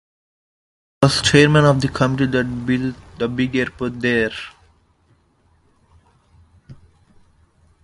[1.03, 4.31] I was chairman of the committee that built the big airport there.